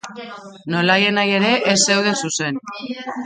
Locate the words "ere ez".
1.39-1.77